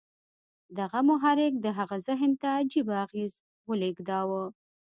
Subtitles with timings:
[0.79, 3.33] دغه محرک د هغه ذهن ته عجيبه اغېز
[3.69, 4.43] ولېږداوه.